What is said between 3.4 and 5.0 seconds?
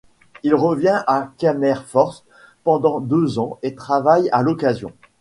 et travaille à l'occasion.